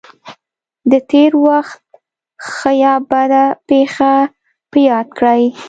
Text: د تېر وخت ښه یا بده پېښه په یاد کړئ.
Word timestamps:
د 0.91 0.93
تېر 1.11 1.31
وخت 1.47 1.83
ښه 2.51 2.71
یا 2.83 2.93
بده 3.11 3.45
پېښه 3.69 4.13
په 4.71 4.77
یاد 4.89 5.07
کړئ. 5.17 5.43